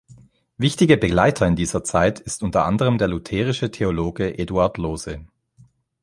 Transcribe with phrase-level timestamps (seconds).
[0.57, 5.27] Wichtige Begleiter in dieser Zeit ist unter anderem der lutherische Theologe Eduard Lohse.